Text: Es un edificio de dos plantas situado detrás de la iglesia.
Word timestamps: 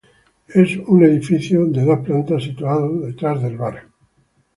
Es 0.47 0.77
un 0.77 1.03
edificio 1.05 1.63
de 1.67 1.85
dos 1.85 1.99
plantas 1.99 2.41
situado 2.45 3.01
detrás 3.01 3.39
de 3.39 3.49
la 3.51 3.55
iglesia. 3.69 3.85